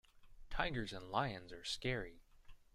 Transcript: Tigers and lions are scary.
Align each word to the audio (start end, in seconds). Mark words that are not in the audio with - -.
Tigers 0.49 0.93
and 0.93 1.11
lions 1.11 1.51
are 1.51 1.63
scary. 1.63 2.23